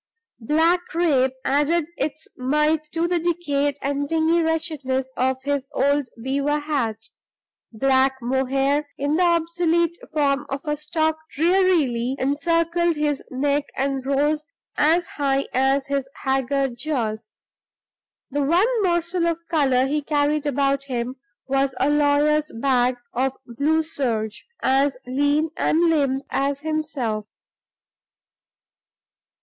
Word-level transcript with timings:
Black 0.39 0.83
crape 0.87 1.33
added 1.45 1.85
its 1.95 2.27
mite 2.35 2.85
to 2.91 3.07
the 3.07 3.19
decayed 3.19 3.77
and 3.83 4.09
dingy 4.09 4.41
wretchedness 4.41 5.11
of 5.15 5.37
his 5.43 5.67
old 5.73 6.07
beaver 6.23 6.57
hat; 6.59 6.97
black 7.71 8.17
mohair 8.19 8.89
in 8.97 9.15
the 9.17 9.21
obsolete 9.23 9.95
form 10.11 10.47
of 10.49 10.61
a 10.65 10.75
stock 10.75 11.19
drearily 11.35 12.15
encircled 12.17 12.95
his 12.95 13.21
neck 13.29 13.65
and 13.77 14.03
rose 14.03 14.43
as 14.75 15.05
high 15.05 15.45
as 15.53 15.85
his 15.85 16.09
haggard 16.23 16.75
jaws. 16.79 17.35
The 18.31 18.41
one 18.41 18.81
morsel 18.81 19.27
of 19.27 19.37
color 19.51 19.85
he 19.85 20.01
carried 20.01 20.47
about 20.47 20.85
him 20.85 21.17
was 21.45 21.75
a 21.79 21.91
lawyer's 21.91 22.51
bag 22.59 22.97
of 23.13 23.33
blue 23.45 23.83
serge, 23.83 24.47
as 24.63 24.97
lean 25.05 25.51
and 25.55 25.79
limp 25.91 26.23
as 26.31 26.61
himself. 26.61 27.27